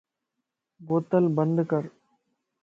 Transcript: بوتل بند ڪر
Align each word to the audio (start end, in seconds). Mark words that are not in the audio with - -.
بوتل 0.85 1.23
بند 1.37 1.57
ڪر 1.71 1.83